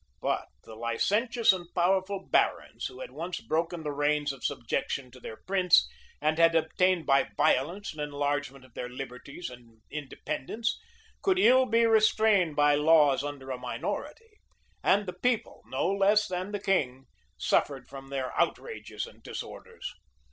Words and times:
But 0.19 0.47
the 0.63 0.73
licentious 0.73 1.53
and 1.53 1.67
powerful 1.75 2.27
barons, 2.27 2.87
who 2.87 3.01
had 3.01 3.11
once 3.11 3.39
broken 3.39 3.83
the 3.83 3.91
reins 3.91 4.33
of 4.33 4.43
subjection 4.43 5.11
to 5.11 5.19
their 5.19 5.37
prince, 5.37 5.87
and 6.19 6.39
had 6.39 6.55
obtained 6.55 7.05
by 7.05 7.29
violence 7.37 7.93
an 7.93 7.99
enlargement 7.99 8.65
of 8.65 8.73
their 8.73 8.89
liberties 8.89 9.51
and 9.51 9.83
independence, 9.91 10.79
could 11.21 11.37
ill 11.37 11.67
be 11.67 11.85
restrained 11.85 12.55
by 12.55 12.73
laws 12.73 13.23
under 13.23 13.51
a 13.51 13.59
minority; 13.59 14.39
and 14.83 15.05
the 15.05 15.13
people, 15.13 15.61
no 15.67 15.85
less 15.91 16.27
than 16.27 16.51
the 16.51 16.59
king, 16.59 17.05
suffered 17.37 17.87
from 17.87 18.07
their 18.07 18.33
outrages 18.41 19.05
and 19.05 19.21
disorders. 19.21 19.93